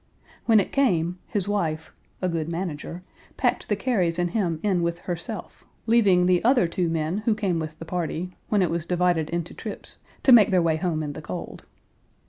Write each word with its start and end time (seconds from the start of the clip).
When 0.47 0.59
it 0.59 0.71
came, 0.71 1.19
his 1.27 1.47
wife 1.47 1.93
(a 2.23 2.27
good 2.27 2.49
manager) 2.49 3.03
packed 3.37 3.69
the 3.69 3.75
Carys 3.75 4.17
and 4.17 4.31
him 4.31 4.59
in 4.63 4.81
with 4.81 4.97
herself, 4.97 5.63
leaving 5.85 6.25
the 6.25 6.43
other 6.43 6.67
two 6.67 6.89
men 6.89 7.19
who 7.19 7.35
came 7.35 7.59
with 7.59 7.77
the 7.77 7.85
party, 7.85 8.35
when 8.49 8.63
it 8.63 8.71
was 8.71 8.87
divided 8.87 9.29
into 9.29 9.53
"trips," 9.53 9.99
to 10.23 10.31
make 10.31 10.49
their 10.49 10.59
way 10.59 10.77
home 10.77 11.03
in 11.03 11.13
the 11.13 11.21
cold. 11.21 11.65